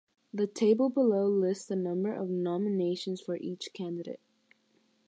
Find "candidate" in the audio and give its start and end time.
3.71-4.19